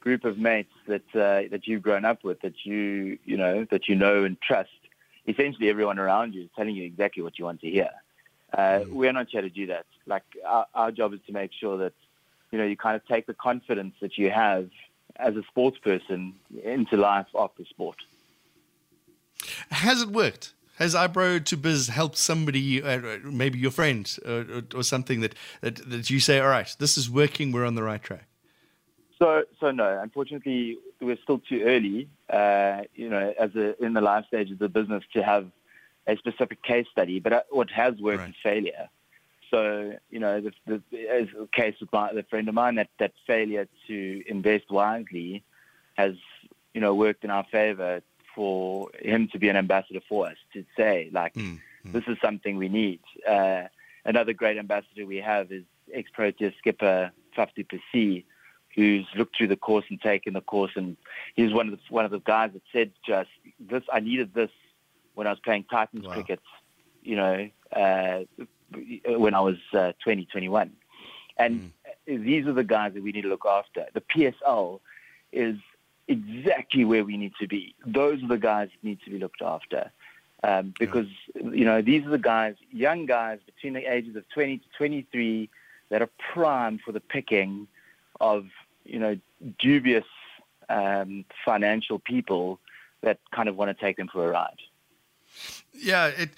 group 0.00 0.24
of 0.24 0.38
mates 0.38 0.72
that 0.86 1.02
uh, 1.14 1.48
that 1.50 1.66
you've 1.66 1.82
grown 1.82 2.04
up 2.04 2.22
with, 2.22 2.40
that 2.42 2.64
you 2.64 3.18
you 3.24 3.36
know 3.36 3.66
that 3.72 3.88
you 3.88 3.96
know 3.96 4.22
and 4.22 4.40
trust. 4.40 4.70
Essentially, 5.26 5.68
everyone 5.68 5.98
around 5.98 6.34
you 6.34 6.42
is 6.42 6.48
telling 6.56 6.74
you 6.74 6.84
exactly 6.84 7.22
what 7.22 7.38
you 7.38 7.44
want 7.44 7.60
to 7.60 7.68
hear. 7.68 7.90
Uh, 8.52 8.60
mm. 8.80 8.92
We're 8.92 9.12
not 9.12 9.28
here 9.28 9.42
to 9.42 9.50
do 9.50 9.66
that. 9.66 9.84
Like 10.08 10.24
our, 10.44 10.66
our 10.74 10.90
job 10.90 11.12
is 11.12 11.20
to 11.26 11.32
make 11.32 11.52
sure 11.52 11.78
that 11.78 11.92
you 12.50 12.58
know 12.58 12.64
you 12.64 12.76
kind 12.76 12.96
of 12.96 13.06
take 13.06 13.26
the 13.26 13.34
confidence 13.34 13.94
that 14.00 14.18
you 14.18 14.30
have 14.30 14.70
as 15.16 15.36
a 15.36 15.42
sports 15.44 15.78
person 15.78 16.34
into 16.62 16.96
life 16.96 17.26
after 17.34 17.64
sport. 17.64 17.96
Has 19.70 20.02
it 20.02 20.08
worked? 20.08 20.54
Has 20.76 20.94
iPro2Biz 20.94 21.90
helped 21.90 22.16
somebody, 22.16 22.80
uh, 22.80 23.18
maybe 23.24 23.58
your 23.58 23.72
friend 23.72 24.16
or, 24.24 24.62
or, 24.76 24.84
something 24.84 25.20
that, 25.22 25.34
that, 25.60 25.90
that 25.90 26.08
you 26.08 26.20
say, 26.20 26.38
all 26.38 26.48
right, 26.48 26.74
this 26.78 26.96
is 26.96 27.10
working, 27.10 27.50
we're 27.50 27.66
on 27.66 27.74
the 27.74 27.82
right 27.82 28.00
track? 28.00 28.26
So, 29.18 29.42
so 29.58 29.72
no, 29.72 29.98
unfortunately, 30.00 30.78
we're 31.00 31.18
still 31.20 31.40
too 31.40 31.62
early, 31.64 32.08
uh, 32.30 32.82
you 32.94 33.08
know, 33.08 33.34
as 33.36 33.56
a, 33.56 33.82
in 33.84 33.94
the 33.94 34.00
life 34.00 34.26
stage 34.28 34.52
of 34.52 34.60
the 34.60 34.68
business 34.68 35.02
to 35.14 35.22
have 35.24 35.50
a 36.06 36.16
specific 36.16 36.62
case 36.62 36.86
study, 36.92 37.18
but 37.18 37.32
uh, 37.32 37.42
what 37.50 37.70
has 37.70 37.94
worked 38.00 38.20
right. 38.20 38.28
is 38.30 38.36
failure. 38.40 38.88
So, 39.50 39.94
you 40.10 40.18
know, 40.18 40.40
the, 40.40 40.52
the, 40.66 41.08
as 41.08 41.28
a 41.40 41.46
case 41.46 41.74
with 41.80 41.92
my, 41.92 42.12
the 42.12 42.22
friend 42.24 42.48
of 42.48 42.54
mine, 42.54 42.74
that, 42.76 42.90
that 42.98 43.12
failure 43.26 43.66
to 43.86 44.22
invest 44.26 44.70
wisely 44.70 45.42
has, 45.94 46.14
you 46.74 46.80
know, 46.80 46.94
worked 46.94 47.24
in 47.24 47.30
our 47.30 47.44
favor 47.50 48.02
for 48.34 48.90
him 49.00 49.28
to 49.32 49.38
be 49.38 49.48
an 49.48 49.56
ambassador 49.56 50.00
for 50.08 50.26
us, 50.26 50.36
to 50.52 50.64
say, 50.76 51.10
like, 51.12 51.34
mm, 51.34 51.58
mm. 51.84 51.92
this 51.92 52.04
is 52.06 52.16
something 52.22 52.56
we 52.56 52.68
need. 52.68 53.00
Uh, 53.26 53.64
another 54.04 54.32
great 54.32 54.58
ambassador 54.58 55.06
we 55.06 55.16
have 55.16 55.50
is 55.50 55.64
ex-Proteas 55.92 56.56
skipper 56.58 57.10
Faf 57.36 57.48
du 57.54 57.64
Plessis, 57.64 58.24
who's 58.74 59.06
looked 59.16 59.36
through 59.36 59.48
the 59.48 59.56
course 59.56 59.84
and 59.88 60.00
taken 60.00 60.34
the 60.34 60.40
course, 60.40 60.72
and 60.76 60.96
he's 61.34 61.52
one 61.52 61.68
of 61.68 61.72
the, 61.72 61.80
one 61.88 62.04
of 62.04 62.10
the 62.10 62.20
guys 62.20 62.50
that 62.52 62.62
said 62.72 62.92
just 63.04 63.30
this. 63.58 63.82
I 63.92 64.00
needed 64.00 64.34
this 64.34 64.50
when 65.14 65.26
I 65.26 65.30
was 65.30 65.40
playing 65.40 65.64
Titans 65.70 66.06
wow. 66.06 66.12
cricket, 66.12 66.40
you 67.02 67.16
know, 67.16 67.50
uh, 67.74 68.20
when 69.06 69.34
I 69.34 69.40
was 69.40 69.56
uh, 69.72 69.92
20, 70.02 70.26
21. 70.26 70.72
And 71.36 71.72
mm. 72.06 72.24
these 72.24 72.46
are 72.46 72.52
the 72.52 72.64
guys 72.64 72.94
that 72.94 73.02
we 73.02 73.12
need 73.12 73.22
to 73.22 73.28
look 73.28 73.46
after. 73.46 73.86
The 73.94 74.00
PSL 74.00 74.80
is 75.32 75.56
exactly 76.08 76.84
where 76.84 77.04
we 77.04 77.16
need 77.16 77.32
to 77.40 77.46
be. 77.46 77.74
Those 77.86 78.22
are 78.22 78.28
the 78.28 78.38
guys 78.38 78.68
that 78.70 78.86
need 78.86 79.00
to 79.04 79.10
be 79.10 79.18
looked 79.18 79.42
after. 79.42 79.90
Um, 80.42 80.72
because, 80.78 81.06
yeah. 81.34 81.50
you 81.50 81.64
know, 81.64 81.82
these 81.82 82.06
are 82.06 82.10
the 82.10 82.18
guys, 82.18 82.54
young 82.70 83.06
guys 83.06 83.40
between 83.44 83.72
the 83.72 83.92
ages 83.92 84.16
of 84.16 84.28
20 84.30 84.58
to 84.58 84.64
23 84.76 85.50
that 85.90 86.02
are 86.02 86.10
primed 86.32 86.80
for 86.82 86.92
the 86.92 87.00
picking 87.00 87.66
of, 88.20 88.46
you 88.84 88.98
know, 88.98 89.18
dubious 89.58 90.04
um, 90.68 91.24
financial 91.44 91.98
people 91.98 92.60
that 93.02 93.18
kind 93.32 93.48
of 93.48 93.56
want 93.56 93.76
to 93.76 93.84
take 93.84 93.96
them 93.96 94.08
for 94.08 94.26
a 94.26 94.30
ride. 94.30 94.60
Yeah, 95.72 96.06
it 96.06 96.30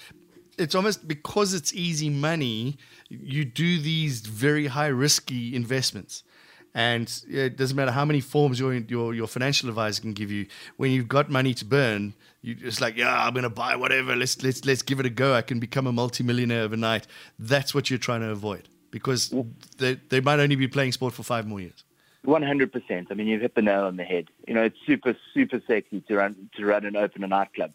it's 0.61 0.75
almost 0.75 1.09
because 1.09 1.55
it's 1.55 1.73
easy 1.73 2.11
money, 2.11 2.77
you 3.09 3.45
do 3.45 3.79
these 3.81 4.21
very 4.21 4.67
high 4.67 4.89
risky 4.89 5.55
investments. 5.55 6.23
And 6.73 7.13
it 7.29 7.57
doesn't 7.57 7.77
matter 7.77 7.91
how 7.91 8.05
many 8.05 8.21
forms 8.21 8.61
your, 8.61 8.75
your 8.75 9.13
your 9.13 9.27
financial 9.27 9.69
advisor 9.69 10.03
can 10.03 10.13
give 10.13 10.31
you. 10.31 10.47
When 10.77 10.93
you've 10.93 11.09
got 11.09 11.29
money 11.29 11.53
to 11.55 11.65
burn, 11.65 12.15
you're 12.43 12.55
just 12.55 12.81
like, 12.81 12.97
yeah, 12.97 13.27
I'm 13.27 13.35
gonna 13.35 13.51
buy 13.51 13.75
whatever. 13.75 14.15
Let's 14.15 14.41
let's 14.45 14.65
let's 14.65 14.83
give 14.83 15.01
it 15.01 15.07
a 15.07 15.11
go. 15.11 15.35
I 15.35 15.43
can 15.43 15.59
become 15.59 15.89
a 15.89 15.93
multimillionaire 15.93 16.63
overnight. 16.63 17.09
That's 17.41 17.75
what 17.75 17.91
you're 17.91 17.99
trying 17.99 18.21
to 18.21 18.31
avoid 18.31 18.69
because 18.93 19.35
they 19.79 19.95
they 20.11 20.21
might 20.21 20.39
only 20.39 20.55
be 20.55 20.69
playing 20.69 20.93
sport 20.93 21.13
for 21.13 21.25
five 21.25 21.45
more 21.45 21.61
years. 21.61 21.83
One 22.23 22.45
hundred 22.45 22.73
percent. 22.73 23.09
I 23.11 23.15
mean, 23.15 23.27
you've 23.27 23.41
hit 23.41 23.57
the 23.57 23.63
nail 23.63 23.85
on 23.85 23.97
the 23.97 24.05
head. 24.05 24.29
You 24.47 24.55
know, 24.55 24.63
it's 24.63 24.79
super 24.87 25.17
super 25.35 25.61
sexy 25.67 26.03
to 26.03 26.17
run 26.17 26.51
to 26.57 26.65
run 26.65 26.85
and 26.85 26.97
open 26.97 27.25
a 27.25 27.27
nightclub. 27.27 27.73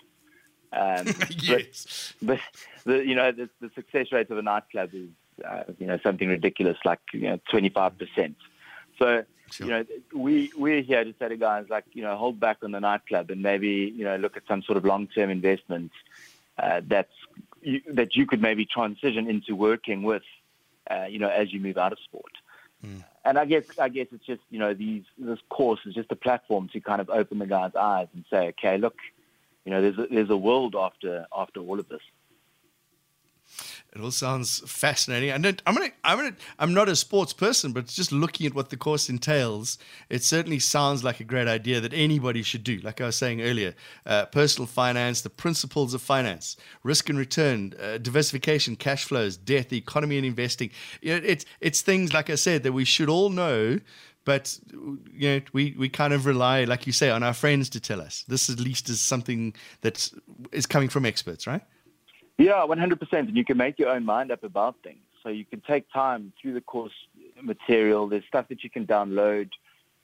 Um, 0.75 1.08
yes. 1.41 2.13
But, 2.22 2.39
but 2.84 2.94
the, 2.98 3.05
you 3.05 3.15
know, 3.15 3.32
the, 3.32 3.50
the, 3.62 3.72
success 3.75 4.12
rate 4.12 4.29
of 4.29 4.38
a 4.38 4.41
nightclub 4.41 4.89
is, 4.94 5.10
uh, 5.44 5.63
you 5.79 5.88
know, 5.88 5.98
something 6.03 6.27
ridiculous, 6.27 6.77
like 6.84 7.00
you 7.13 7.22
know, 7.22 7.39
25%. 7.51 8.36
So, 9.00 9.24
sure. 9.51 9.67
you 9.67 9.74
know, 9.74 9.86
we 10.13 10.51
we're 10.58 10.82
here 10.82 11.03
to 11.03 11.13
say 11.20 11.29
to 11.29 11.38
guys 11.38 11.65
like, 11.70 11.86
you 11.94 12.01
know, 12.01 12.15
hold 12.17 12.39
back 12.39 12.58
on 12.63 12.72
the 12.72 12.79
nightclub 12.79 13.32
and 13.32 13.41
maybe 13.41 13.94
you 13.96 14.03
know 14.03 14.17
look 14.17 14.38
at 14.38 14.44
some 14.48 14.62
sort 14.62 14.77
of 14.77 14.86
long-term 14.86 15.29
investment 15.29 15.91
uh, 16.58 16.82
that's 16.86 17.12
you, 17.62 17.82
that 17.94 18.15
you 18.15 18.25
could 18.25 18.41
maybe 18.41 18.65
transition 18.65 19.29
into 19.29 19.55
working 19.55 20.03
with, 20.03 20.24
uh, 20.89 21.05
you 21.10 21.20
know, 21.20 21.29
as 21.29 21.51
you 21.51 21.60
move 21.60 21.77
out 21.77 21.91
of 21.91 22.00
sport. 22.00 22.32
Mm. 22.86 23.03
And 23.24 23.39
I 23.39 23.46
guess 23.46 23.65
I 23.79 23.89
guess 23.89 24.08
it's 24.12 24.25
just 24.25 24.41
you 24.50 24.60
know 24.60 24.74
these 24.74 25.03
this 25.17 25.39
course 25.50 25.79
is 25.86 25.96
just 25.96 26.12
a 26.12 26.15
platform 26.15 26.70
to 26.70 26.79
kind 26.79 27.01
of 27.01 27.10
open 27.10 27.39
the 27.39 27.48
guy's 27.48 27.75
eyes 27.75 28.08
and 28.13 28.24
say, 28.29 28.50
okay, 28.50 28.77
look, 28.77 28.96
you 29.65 29.72
know, 29.72 29.81
there's 29.81 29.98
a, 29.98 30.07
there's 30.10 30.29
a 30.29 30.38
world 30.38 30.75
after 30.75 31.25
after 31.36 31.60
all 31.60 31.79
of 31.79 31.89
this. 31.89 32.01
It 33.95 34.01
all 34.01 34.12
sounds 34.12 34.60
fascinating. 34.69 35.29
And 35.29 35.45
I'm 35.65 35.74
gonna, 35.74 35.91
I'm 36.03 36.17
gonna, 36.17 36.36
I'm 36.60 36.74
not 36.74 36.89
a 36.89 36.95
sports 36.98 37.31
person, 37.31 37.72
but 37.72 37.88
just 37.88 38.12
looking 38.12 38.45
at 38.45 38.53
what 38.53 38.69
the 38.69 38.75
course 38.75 39.07
entails, 39.07 39.77
it 40.10 40.22
certainly 40.22 40.60
sounds 40.60 41.03
like 41.03 41.22
a 41.22 41.24
great 41.24 41.48
idea 41.48 41.79
that 41.79 41.93
anybody 41.93 42.43
should 42.43 42.63
do. 42.63 42.77
Like 42.79 43.00
I 43.00 43.05
was 43.05 43.15
saying 43.15 43.41
earlier, 43.41 43.74
uh, 44.05 44.25
personal 44.25 44.67
finance, 44.67 45.22
the 45.22 45.29
principles 45.29 45.93
of 45.93 46.01
finance, 46.01 46.57
risk 46.84 47.07
and 47.07 47.17
return, 47.17 47.74
uh, 47.81 47.98
diversification, 47.98 48.75
cash 48.75 49.05
flows, 49.05 49.38
debt, 49.38 49.69
the 49.69 49.77
economy 49.77 50.17
and 50.17 50.25
investing. 50.25 50.72
You 51.01 51.13
know, 51.13 51.22
it's 51.24 51.45
it's 51.62 51.81
things 51.81 52.13
like 52.13 52.29
I 52.29 52.36
said 52.36 52.63
that 52.63 52.74
we 52.74 52.84
should 52.84 53.10
all 53.10 53.29
know 53.29 53.79
but 54.25 54.60
you 55.13 55.29
know 55.29 55.41
we, 55.53 55.75
we 55.77 55.88
kind 55.88 56.13
of 56.13 56.25
rely 56.25 56.63
like 56.65 56.86
you 56.86 56.94
say 56.94 57.10
on 57.10 57.24
our 57.24 57.34
friends 57.34 57.70
to 57.70 57.79
tell 57.79 58.01
us. 58.01 58.25
This 58.27 58.50
at 58.50 58.60
least 58.60 58.89
is 58.89 59.00
something 59.00 59.53
that 59.82 60.12
is 60.51 60.65
coming 60.65 60.89
from 60.89 61.05
experts 61.05 61.48
right? 61.48 61.62
Yeah 62.38 62.65
100% 62.67 63.13
and 63.13 63.38
you 63.38 63.46
can 63.46 63.58
make 63.58 63.79
your 63.79 63.89
own 63.89 64.03
mind 64.03 64.32
up 64.32 64.44
about 64.44 64.75
things. 64.84 65.00
So 65.24 65.29
you 65.29 65.46
can 65.46 65.62
take 65.62 65.91
time 65.91 66.34
through 66.41 66.53
the 66.53 66.62
course 66.62 66.94
material. 67.41 68.08
There's 68.08 68.25
stuff 68.25 68.48
that 68.50 68.63
you 68.63 68.70
can 68.70 68.86
download 68.86 69.50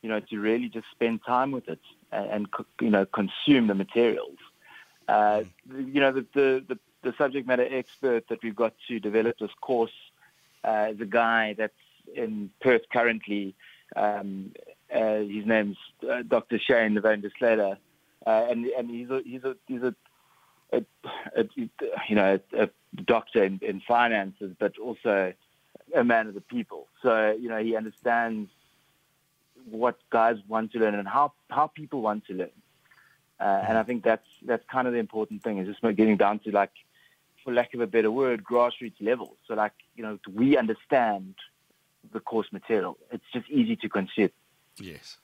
you 0.02 0.10
know 0.10 0.20
to 0.20 0.40
really 0.40 0.70
just 0.70 0.88
spend 0.92 1.22
time 1.26 1.52
with 1.52 1.68
it 1.68 1.82
and, 2.12 2.30
and 2.30 2.48
you 2.80 2.90
know 2.90 3.06
consume 3.06 3.68
the 3.68 3.76
materials. 3.76 4.38
Uh, 5.08 5.44
you 5.68 6.00
know 6.00 6.12
the, 6.12 6.26
the, 6.34 6.64
the, 6.70 6.80
the 7.02 7.14
subject 7.18 7.48
matter 7.48 7.68
expert 7.70 8.28
that 8.30 8.42
we've 8.44 8.56
got 8.56 8.74
to 8.88 9.00
develop 9.00 9.38
this 9.40 9.52
course 9.60 9.92
uh, 10.64 10.88
is 10.92 11.02
a 11.02 11.06
guy 11.06 11.54
that's 11.58 11.74
in 12.16 12.50
Perth 12.62 12.84
currently 12.92 13.56
um, 13.96 14.52
uh, 14.94 15.20
his 15.20 15.46
name's 15.46 15.78
uh, 16.10 16.22
Dr. 16.28 16.60
Shane 16.60 17.00
van 17.02 17.22
der 17.22 17.30
Slater, 17.38 17.78
uh, 18.26 18.48
and 18.50 18.66
and 18.66 18.90
he's 18.90 19.10
a 19.10 19.22
he's 19.26 19.44
a 19.44 19.56
he's 19.68 19.82
a, 19.82 19.96
a, 20.74 20.84
a 21.36 21.46
you 21.56 22.16
know 22.16 22.40
a, 22.54 22.70
doctor 23.06 23.44
in, 23.44 23.60
in, 23.62 23.82
finances, 23.88 24.54
but 24.60 24.78
also 24.78 25.34
a 25.96 26.04
man 26.04 26.28
of 26.28 26.34
the 26.34 26.42
people. 26.42 26.88
So 27.02 27.32
you 27.40 27.50
know 27.50 27.58
he 27.58 27.76
understands 27.76 28.50
what 29.70 29.98
guys 30.10 30.38
want 30.48 30.72
to 30.74 30.80
learn 30.80 30.96
and 30.96 31.08
how 31.08 31.34
how 31.50 31.68
people 31.68 32.02
want 32.02 32.26
to 32.28 32.34
learn. 32.34 32.52
Uh, 33.40 33.64
and 33.68 33.78
I 33.78 33.84
think 33.84 34.04
that's 34.04 34.28
that's 34.46 34.64
kind 34.72 34.88
of 34.88 34.94
the 34.94 35.00
important 35.00 35.44
thing 35.44 35.58
is 35.58 35.68
just 35.68 35.82
getting 35.82 36.18
down 36.18 36.40
to 36.40 36.52
like, 36.52 36.72
for 37.44 37.52
lack 37.52 37.74
of 37.74 37.82
a 37.82 37.88
better 37.88 38.12
word, 38.12 38.44
grassroots 38.44 39.02
level. 39.02 39.36
So 39.48 39.56
like 39.56 39.74
you 39.96 40.04
know 40.04 40.20
we 40.32 40.58
understand 40.58 41.36
the 42.14 42.20
course 42.20 42.48
material. 42.52 42.98
It's 43.12 43.24
just 43.34 43.50
easy 43.50 43.76
to 43.78 43.90
consume. 43.90 44.30
Yes. 44.80 45.18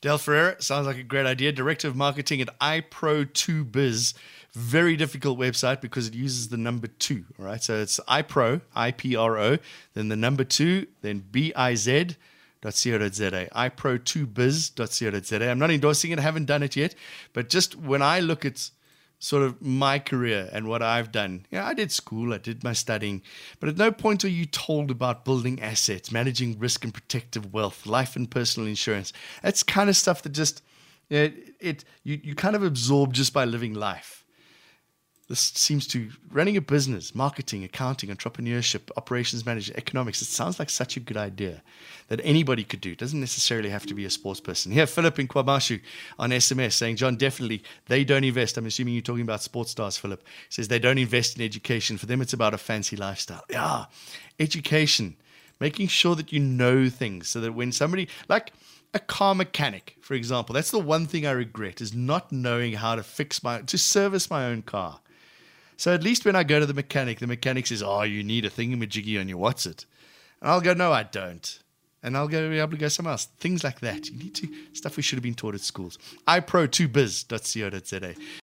Dale 0.00 0.18
Ferreira 0.18 0.60
sounds 0.60 0.86
like 0.86 0.96
a 0.96 1.02
great 1.02 1.26
idea. 1.26 1.52
Director 1.52 1.88
of 1.88 1.96
Marketing 1.96 2.40
at 2.40 2.58
iPro2Biz. 2.60 4.14
Very 4.52 4.96
difficult 4.96 5.38
website 5.38 5.80
because 5.80 6.08
it 6.08 6.14
uses 6.14 6.48
the 6.48 6.56
number 6.56 6.86
two. 6.86 7.24
All 7.38 7.44
right. 7.46 7.62
So 7.62 7.80
it's 7.80 8.00
iPro, 8.08 8.60
I 8.74 8.90
P 8.90 9.16
R 9.16 9.38
O, 9.38 9.58
then 9.94 10.08
the 10.08 10.16
number 10.16 10.44
two, 10.44 10.86
then 11.02 11.24
B 11.30 11.52
I 11.54 11.74
Z. 11.74 12.16
.co.za, 12.62 13.48
ipro2biz.co.za. 13.56 15.50
I'm 15.50 15.58
not 15.58 15.72
endorsing 15.72 16.12
it, 16.12 16.20
I 16.20 16.22
haven't 16.22 16.44
done 16.44 16.62
it 16.62 16.76
yet, 16.76 16.94
but 17.32 17.48
just 17.48 17.74
when 17.74 18.02
I 18.02 18.20
look 18.20 18.44
at 18.44 18.70
sort 19.22 19.44
of 19.44 19.62
my 19.62 20.00
career 20.00 20.50
and 20.52 20.66
what 20.66 20.82
I've 20.82 21.12
done. 21.12 21.46
Yeah, 21.48 21.64
I 21.64 21.74
did 21.74 21.92
school, 21.92 22.34
I 22.34 22.38
did 22.38 22.64
my 22.64 22.72
studying, 22.72 23.22
but 23.60 23.68
at 23.68 23.76
no 23.76 23.92
point 23.92 24.24
are 24.24 24.28
you 24.28 24.46
told 24.46 24.90
about 24.90 25.24
building 25.24 25.62
assets, 25.62 26.10
managing 26.10 26.58
risk 26.58 26.82
and 26.82 26.92
protective 26.92 27.52
wealth, 27.52 27.86
life 27.86 28.16
and 28.16 28.28
personal 28.28 28.68
insurance. 28.68 29.12
That's 29.40 29.62
kind 29.62 29.88
of 29.88 29.96
stuff 29.96 30.22
that 30.22 30.30
just 30.30 30.60
you 31.08 31.16
know, 31.16 31.24
it, 31.24 31.54
it 31.60 31.84
you, 32.02 32.20
you 32.20 32.34
kind 32.34 32.56
of 32.56 32.64
absorb 32.64 33.12
just 33.12 33.32
by 33.32 33.44
living 33.44 33.74
life 33.74 34.21
this 35.28 35.40
seems 35.40 35.86
to 35.88 36.10
running 36.30 36.56
a 36.56 36.60
business, 36.60 37.14
marketing, 37.14 37.64
accounting, 37.64 38.10
entrepreneurship, 38.10 38.90
operations 38.96 39.46
manager, 39.46 39.72
economics. 39.76 40.20
It 40.20 40.26
sounds 40.26 40.58
like 40.58 40.68
such 40.68 40.96
a 40.96 41.00
good 41.00 41.16
idea 41.16 41.62
that 42.08 42.20
anybody 42.24 42.64
could 42.64 42.80
do. 42.80 42.92
It 42.92 42.98
doesn't 42.98 43.20
necessarily 43.20 43.70
have 43.70 43.86
to 43.86 43.94
be 43.94 44.04
a 44.04 44.10
sports 44.10 44.40
person. 44.40 44.72
Here, 44.72 44.86
Philip 44.86 45.18
in 45.18 45.28
KwaMashu 45.28 45.80
on 46.18 46.30
SMS 46.30 46.72
saying, 46.72 46.96
John, 46.96 47.16
definitely 47.16 47.62
they 47.86 48.04
don't 48.04 48.24
invest. 48.24 48.56
I'm 48.56 48.66
assuming 48.66 48.94
you're 48.94 49.02
talking 49.02 49.22
about 49.22 49.42
sports 49.42 49.70
stars, 49.70 49.96
Philip. 49.96 50.22
says 50.48 50.68
they 50.68 50.80
don't 50.80 50.98
invest 50.98 51.36
in 51.36 51.44
education. 51.44 51.98
For 51.98 52.06
them, 52.06 52.20
it's 52.20 52.32
about 52.32 52.54
a 52.54 52.58
fancy 52.58 52.96
lifestyle. 52.96 53.44
Yeah, 53.48 53.86
education, 54.40 55.16
making 55.60 55.86
sure 55.86 56.16
that 56.16 56.32
you 56.32 56.40
know 56.40 56.88
things 56.88 57.28
so 57.28 57.40
that 57.40 57.52
when 57.52 57.70
somebody, 57.70 58.08
like, 58.28 58.52
a 58.94 58.98
car 58.98 59.34
mechanic, 59.34 59.96
for 60.00 60.14
example. 60.14 60.52
That's 60.54 60.70
the 60.70 60.78
one 60.78 61.06
thing 61.06 61.26
I 61.26 61.30
regret 61.30 61.80
is 61.80 61.94
not 61.94 62.30
knowing 62.30 62.74
how 62.74 62.94
to 62.94 63.02
fix 63.02 63.42
my 63.42 63.62
to 63.62 63.78
service 63.78 64.28
my 64.28 64.44
own 64.46 64.62
car. 64.62 65.00
So 65.76 65.92
at 65.94 66.02
least 66.02 66.24
when 66.24 66.36
I 66.36 66.44
go 66.44 66.60
to 66.60 66.66
the 66.66 66.74
mechanic, 66.74 67.18
the 67.18 67.26
mechanic 67.26 67.66
says, 67.66 67.82
"Oh, 67.82 68.02
you 68.02 68.22
need 68.22 68.44
a 68.44 68.50
thingamajiggy 68.50 69.18
on 69.20 69.28
your 69.28 69.38
what's 69.38 69.66
it," 69.66 69.86
and 70.40 70.50
I'll 70.50 70.60
go, 70.60 70.74
"No, 70.74 70.92
I 70.92 71.02
don't." 71.02 71.58
And 72.04 72.16
I'll 72.16 72.26
go 72.26 72.50
be 72.50 72.58
able 72.58 72.72
to 72.72 72.76
go 72.76 72.88
somewhere 72.88 73.12
else. 73.12 73.28
Things 73.38 73.62
like 73.62 73.78
that. 73.80 74.08
You 74.08 74.16
need 74.18 74.34
to 74.34 74.48
stuff 74.72 74.96
we 74.96 75.04
should 75.04 75.16
have 75.16 75.22
been 75.22 75.34
taught 75.34 75.54
at 75.54 75.60
schools. 75.60 75.98
iPro2biz.co.za. 76.26 78.14